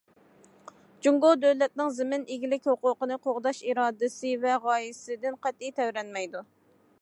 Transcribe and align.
جۇڭگو 1.07 1.33
دۆلەتنىڭ 1.41 1.91
زېمىن 1.97 2.25
ئىگىلىك 2.35 2.65
ھوقۇقىنى 2.71 3.19
قوغداش 3.27 3.61
ئىرادىسى 3.67 4.33
ۋە 4.47 4.57
غايىسىدىن 4.65 5.39
قەتئىي 5.47 5.77
تەۋرەنمەيدۇ. 5.83 6.45